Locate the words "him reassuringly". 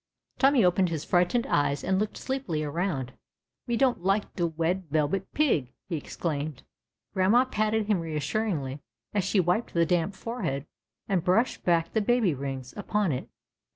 7.85-8.79